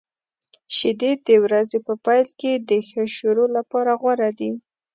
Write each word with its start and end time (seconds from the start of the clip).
شیدې 0.75 1.11
د 1.27 1.29
ورځې 1.45 1.79
په 1.85 1.93
پیل 2.05 2.27
کې 2.39 2.51
د 2.69 2.71
ښه 2.87 3.03
شروع 3.17 3.47
لپاره 3.57 3.91
غوره 4.01 4.29
دي. 4.39 4.51